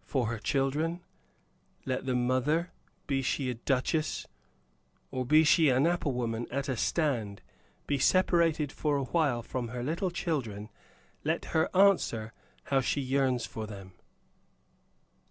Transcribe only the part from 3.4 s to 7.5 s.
a duchess, or be she an apple woman at a stand,